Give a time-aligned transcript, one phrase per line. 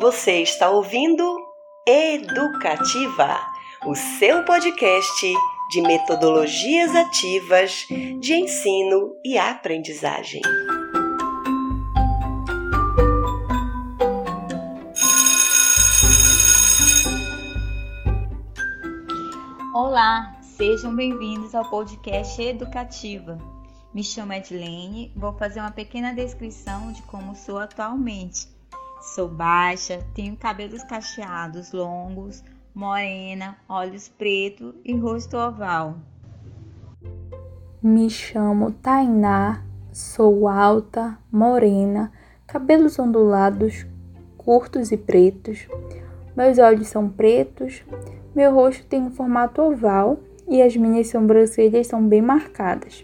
[0.00, 1.22] Você está ouvindo
[1.86, 3.38] Educativa,
[3.84, 5.34] o seu podcast
[5.68, 7.86] de metodologias ativas
[8.18, 10.40] de ensino e aprendizagem.
[19.74, 23.36] Olá, sejam bem-vindos ao podcast Educativa.
[23.92, 28.59] Me chamo Edlene, vou fazer uma pequena descrição de como sou atualmente.
[29.00, 35.96] Sou baixa, tenho cabelos cacheados longos, morena, olhos pretos e rosto oval.
[37.82, 42.12] Me chamo Tainá, sou alta, morena,
[42.46, 43.86] cabelos ondulados,
[44.36, 45.66] curtos e pretos.
[46.36, 47.82] Meus olhos são pretos,
[48.34, 53.02] meu rosto tem um formato oval e as minhas sobrancelhas são bem marcadas.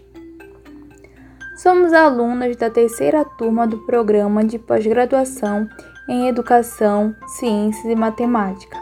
[1.57, 5.69] Somos alunas da terceira turma do programa de pós-graduação
[6.09, 8.77] em Educação, Ciências e Matemática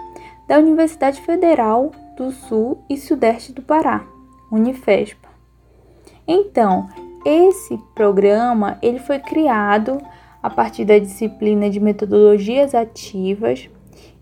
[0.48, 4.06] da Universidade Federal do Sul e Sudeste do Pará,
[4.52, 5.28] Unifespa.
[6.28, 6.88] Então,
[7.26, 10.00] esse programa ele foi criado
[10.42, 13.70] a partir da disciplina de metodologias ativas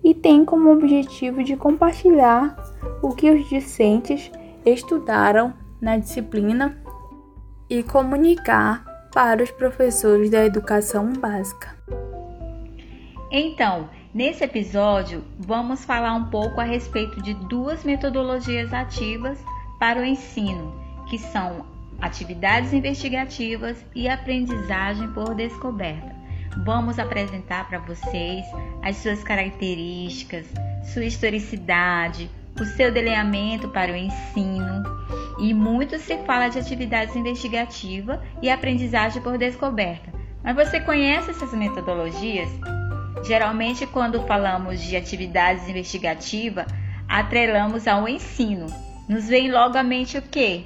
[0.04, 2.56] e tem como objetivo de compartilhar
[3.02, 4.32] o que os discentes
[4.66, 6.78] estudaram na disciplina
[7.70, 11.78] e comunicar para os professores da educação básica.
[13.32, 19.38] Então, nesse episódio, vamos falar um pouco a respeito de duas metodologias ativas
[19.80, 20.74] para o ensino,
[21.10, 21.66] que são
[22.02, 26.14] atividades investigativas e aprendizagem por descoberta.
[26.66, 28.46] Vamos apresentar para vocês
[28.82, 30.48] as suas características,
[30.94, 34.84] sua historicidade, o seu delineamento para o ensino.
[35.40, 40.14] E muito se fala de atividades investigativa e aprendizagem por descoberta.
[40.44, 42.50] Mas você conhece essas metodologias?
[43.24, 46.66] Geralmente, quando falamos de atividades investigativa,
[47.08, 48.68] atrelamos ao ensino.
[49.08, 50.66] Nos vem logo à mente o que?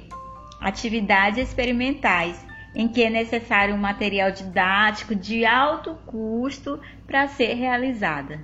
[0.60, 8.40] Atividades experimentais, em que é necessário um material didático de alto custo para ser realizada.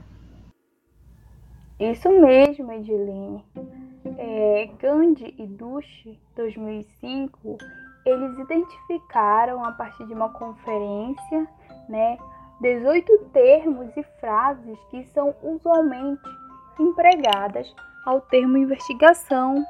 [1.79, 3.43] Isso mesmo, Ediline.
[4.19, 7.59] É, Gandhi e Dushi, 2005,
[8.07, 11.49] eles identificaram a partir de uma conferência,
[11.89, 12.17] né,
[12.61, 16.23] 18 termos e frases que são usualmente
[16.79, 19.65] empregadas ao termo investigação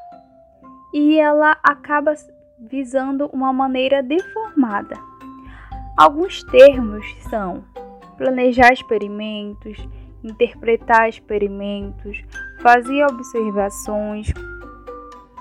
[0.93, 2.15] e ela acaba
[2.59, 4.97] visando uma maneira deformada.
[5.97, 7.65] Alguns termos são
[8.17, 9.77] planejar experimentos,
[10.23, 12.23] interpretar experimentos,
[12.65, 14.33] fazer observações,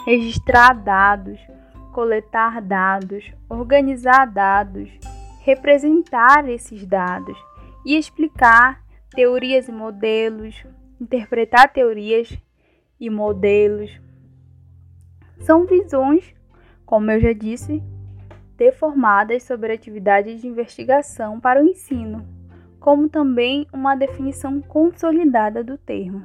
[0.05, 1.39] registrar dados,
[1.93, 4.89] coletar dados, organizar dados,
[5.39, 7.37] representar esses dados
[7.85, 10.65] e explicar teorias e modelos,
[10.99, 12.37] interpretar teorias
[12.99, 13.89] e modelos.
[15.39, 16.35] São visões,
[16.85, 17.81] como eu já disse,
[18.57, 22.27] deformadas sobre atividades de investigação para o ensino,
[22.81, 26.21] como também uma definição consolidada do termo.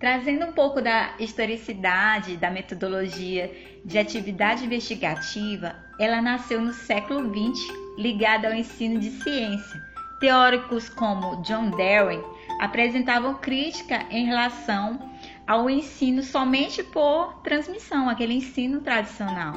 [0.00, 7.70] Trazendo um pouco da historicidade da metodologia de atividade investigativa, ela nasceu no século XX,
[7.98, 9.78] ligada ao ensino de ciência.
[10.18, 12.18] Teóricos como John Dewey
[12.58, 14.98] apresentavam crítica em relação
[15.46, 19.52] ao ensino somente por transmissão, aquele ensino tradicional.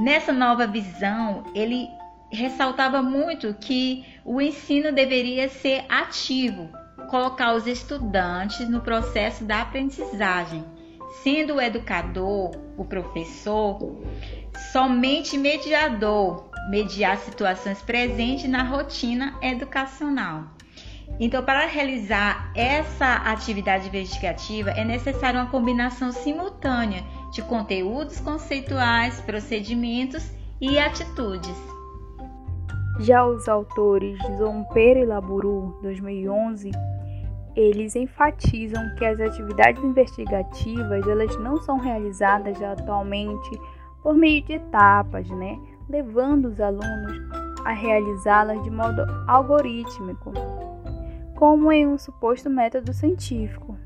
[0.00, 1.88] Nessa nova visão, ele
[2.28, 6.68] ressaltava muito que o ensino deveria ser ativo,
[7.08, 10.64] colocar os estudantes no processo da aprendizagem,
[11.22, 13.98] sendo o educador, o professor,
[14.72, 20.44] somente mediador, mediar situações presentes na rotina educacional.
[21.18, 27.02] Então, para realizar essa atividade investigativa, é necessária uma combinação simultânea
[27.32, 30.30] de conteúdos conceituais, procedimentos
[30.60, 31.56] e atitudes.
[33.00, 36.70] Já os autores Zomper e Laburu, 2011,
[37.60, 43.60] eles enfatizam que as atividades investigativas elas não são realizadas atualmente
[44.00, 45.58] por meio de etapas, né?
[45.88, 47.18] levando os alunos
[47.64, 50.32] a realizá-las de modo algorítmico,
[51.34, 53.76] como em um suposto método científico.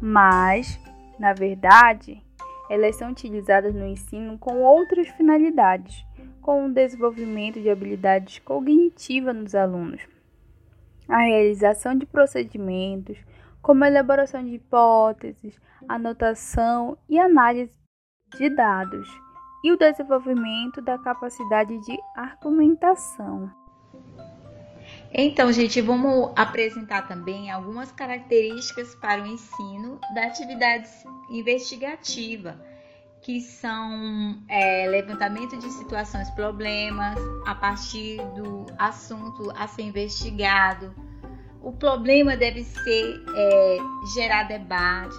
[0.00, 0.80] Mas,
[1.18, 2.22] na verdade,
[2.70, 6.06] elas são utilizadas no ensino com outras finalidades,
[6.40, 10.00] como o desenvolvimento de habilidades cognitivas nos alunos,
[11.08, 13.18] a realização de procedimentos,
[13.60, 15.58] como a elaboração de hipóteses,
[15.88, 17.72] anotação e análise
[18.36, 19.08] de dados,
[19.62, 23.50] e o desenvolvimento da capacidade de argumentação.
[25.12, 30.88] Então, gente, vamos apresentar também algumas características para o ensino da atividade
[31.30, 32.60] investigativa,
[33.24, 40.94] que são é, levantamento de situações, problemas, a partir do assunto a ser investigado.
[41.62, 43.78] O problema deve ser é,
[44.14, 45.16] gerar debates,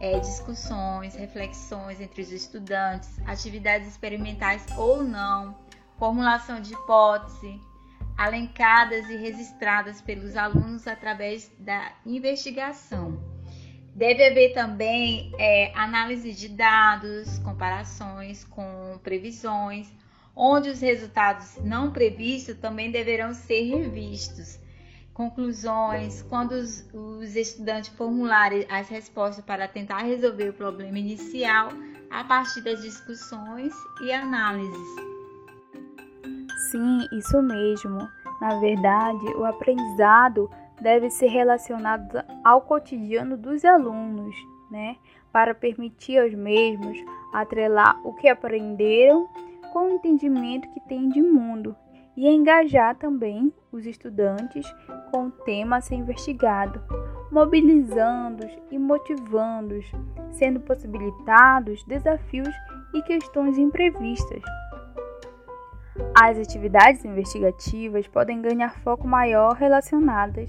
[0.00, 5.56] é, discussões, reflexões entre os estudantes, atividades experimentais ou não,
[5.96, 7.60] formulação de hipótese
[8.18, 13.35] alencadas e registradas pelos alunos através da investigação.
[13.96, 19.90] Deve haver também é, análise de dados, comparações com previsões,
[20.34, 24.58] onde os resultados não previstos também deverão ser revistos.
[25.14, 31.70] Conclusões: quando os, os estudantes formularem as respostas para tentar resolver o problema inicial
[32.10, 33.72] a partir das discussões
[34.02, 34.88] e análises.
[36.70, 38.06] Sim, isso mesmo.
[38.42, 40.50] Na verdade, o aprendizado
[40.80, 44.34] deve ser relacionado ao cotidiano dos alunos,
[44.70, 44.96] né?
[45.32, 46.98] Para permitir aos mesmos
[47.32, 49.28] atrelar o que aprenderam
[49.72, 51.76] com o entendimento que têm de mundo
[52.16, 54.66] e engajar também os estudantes
[55.10, 56.80] com o tema a ser investigado,
[57.30, 59.84] mobilizando-os e motivando-os,
[60.30, 62.54] sendo possibilitados desafios
[62.94, 64.42] e questões imprevistas.
[66.14, 70.48] As atividades investigativas podem ganhar foco maior relacionadas,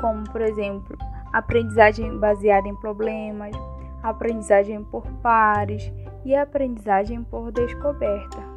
[0.00, 0.96] como, por exemplo,
[1.32, 3.54] aprendizagem baseada em problemas,
[4.02, 5.92] aprendizagem por pares
[6.24, 8.54] e aprendizagem por descoberta.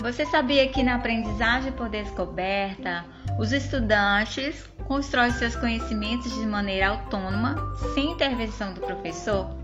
[0.00, 3.04] Você sabia que na aprendizagem por descoberta,
[3.38, 7.56] os estudantes constroem seus conhecimentos de maneira autônoma,
[7.94, 9.59] sem intervenção do professor?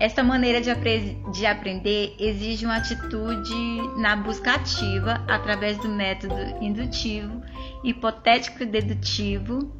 [0.00, 3.52] Esta maneira de, apre de aprender exige uma atitude
[3.98, 7.42] na busca ativa através do método indutivo,
[7.84, 9.78] hipotético e dedutivo.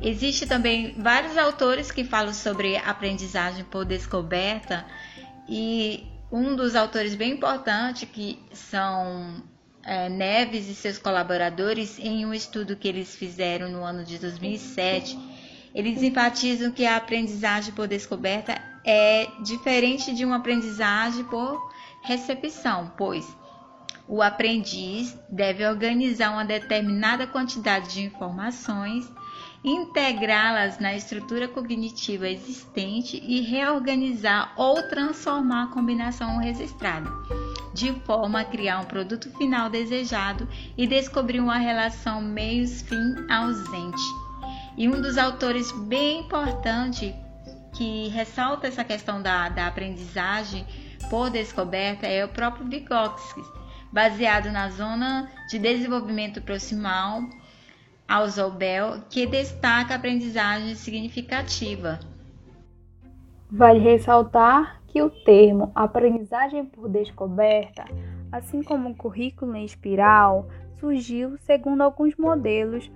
[0.00, 4.86] Existe também vários autores que falam sobre aprendizagem por descoberta
[5.48, 9.42] e um dos autores bem importantes que são
[9.82, 15.18] é, Neves e seus colaboradores em um estudo que eles fizeram no ano de 2007
[15.76, 21.70] eles enfatizam que a aprendizagem por descoberta é diferente de uma aprendizagem por
[22.02, 23.36] recepção, pois
[24.08, 29.12] o aprendiz deve organizar uma determinada quantidade de informações,
[29.64, 37.10] integrá-las na estrutura cognitiva existente e reorganizar ou transformar a combinação registrada,
[37.74, 40.48] de forma a criar um produto final desejado
[40.78, 44.02] e descobrir uma relação meios-fim ausente.
[44.76, 47.12] E um dos autores bem importante
[47.76, 50.66] que ressalta essa questão da, da aprendizagem
[51.10, 53.42] por descoberta é o próprio Vygotsky,
[53.92, 57.20] baseado na zona de desenvolvimento proximal
[58.08, 62.00] ao Zobel, que destaca a aprendizagem significativa.
[63.50, 67.84] Vale ressaltar que o termo aprendizagem por descoberta,
[68.32, 70.48] assim como o currículo em espiral,
[70.80, 72.90] surgiu segundo alguns modelos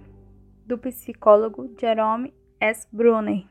[0.66, 2.86] do psicólogo Jerome S.
[2.90, 3.44] Brunner.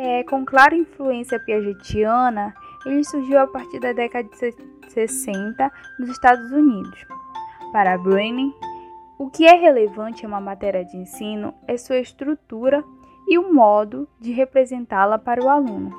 [0.00, 2.54] É, com clara influência piagetiana,
[2.86, 4.54] ele surgiu a partir da década de
[4.92, 7.04] 60 nos Estados Unidos.
[7.72, 8.54] Para Brunner,
[9.18, 12.84] o que é relevante em uma matéria de ensino é sua estrutura
[13.26, 15.92] e o modo de representá-la para o aluno.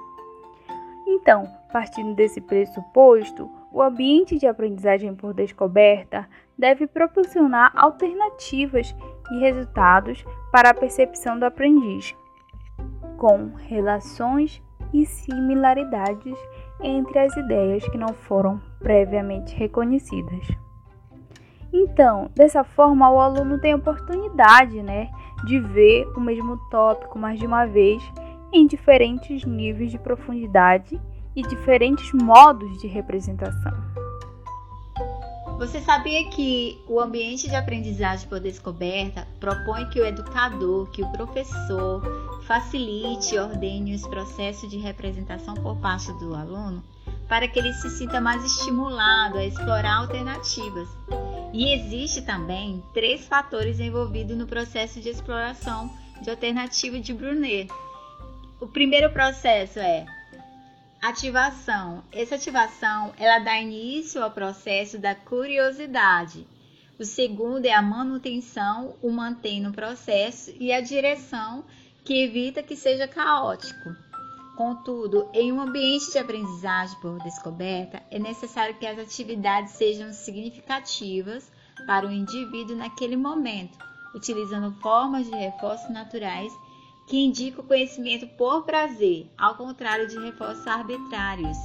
[1.05, 6.25] Então, partindo desse pressuposto, o ambiente de aprendizagem por descoberta
[6.57, 8.95] deve proporcionar alternativas
[9.33, 12.15] e resultados para a percepção do aprendiz,
[13.19, 14.61] com relações
[14.93, 16.35] e similaridades
[16.81, 20.47] entre as ideias que não foram previamente reconhecidas.
[21.71, 25.09] Então, dessa forma, o aluno tem a oportunidade né,
[25.45, 28.01] de ver o mesmo tópico mais de uma vez
[28.51, 30.99] em diferentes níveis de profundidade
[31.35, 33.73] e diferentes modos de representação.
[35.59, 41.11] Você sabia que o ambiente de aprendizagem por descoberta propõe que o educador, que o
[41.11, 42.01] professor
[42.49, 46.83] facilite e ordene os processos de representação por parte do aluno
[47.27, 50.89] para que ele se sinta mais estimulado a explorar alternativas.
[51.53, 57.71] E existe também três fatores envolvidos no processo de exploração de alternativa de Brunet.
[58.59, 60.07] O primeiro processo é
[60.99, 62.03] Ativação.
[62.11, 66.47] Essa ativação, ela dá início ao processo da curiosidade.
[66.97, 71.63] O segundo é a manutenção, o mantém no processo e a direção,
[72.03, 73.95] que evita que seja caótico.
[74.55, 81.49] Contudo, em um ambiente de aprendizagem por descoberta, é necessário que as atividades sejam significativas
[81.85, 83.77] para o indivíduo naquele momento,
[84.13, 86.51] utilizando formas de reforços naturais
[87.07, 91.57] que indicam o conhecimento por prazer, ao contrário de reforços arbitrários.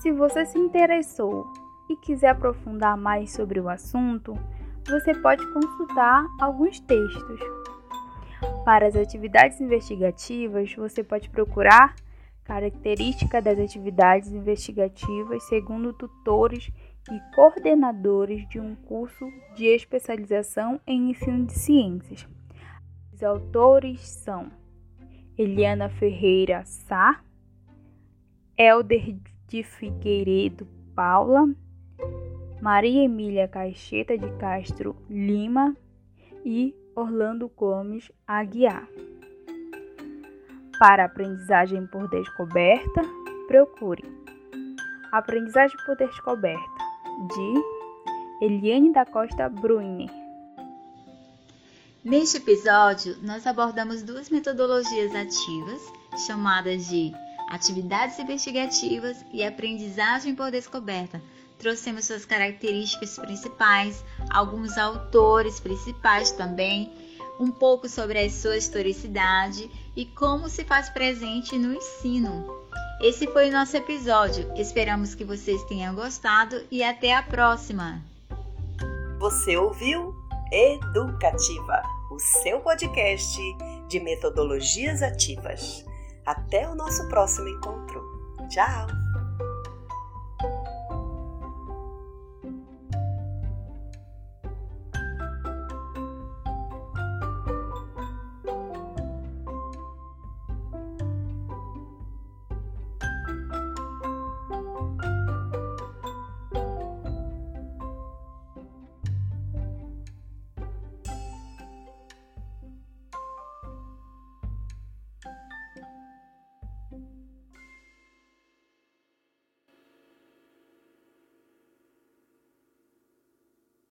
[0.00, 1.46] Se você se interessou
[1.88, 4.38] e quiser aprofundar mais sobre o assunto,
[4.86, 7.59] você pode consultar alguns textos.
[8.64, 11.94] Para as atividades investigativas, você pode procurar
[12.44, 16.70] característica das atividades investigativas segundo tutores
[17.10, 19.24] e coordenadores de um curso
[19.54, 22.28] de especialização em ensino de ciências.
[23.12, 24.50] Os autores são
[25.38, 27.22] Eliana Ferreira Sá,
[28.58, 31.48] Elder de Figueiredo Paula,
[32.60, 35.74] Maria Emília Caixeta de Castro Lima
[36.44, 38.86] e Orlando Gomes Aguiar.
[40.78, 43.02] Para aprendizagem por descoberta,
[43.48, 44.02] procure
[45.10, 46.60] Aprendizagem por Descoberta
[47.34, 50.10] de Eliane da Costa Brunner.
[52.04, 55.82] Neste episódio, nós abordamos duas metodologias ativas,
[56.26, 57.12] chamadas de
[57.48, 61.20] atividades investigativas e aprendizagem por descoberta,
[61.60, 66.92] trouxemos suas características principais, alguns autores principais também,
[67.38, 72.58] um pouco sobre a sua historicidade e como se faz presente no ensino.
[73.00, 74.52] Esse foi o nosso episódio.
[74.56, 78.02] Esperamos que vocês tenham gostado e até a próxima.
[79.18, 80.14] Você ouviu
[80.52, 83.38] Educativa, o seu podcast
[83.88, 85.84] de metodologias ativas.
[86.26, 88.02] Até o nosso próximo encontro.
[88.48, 88.99] Tchau!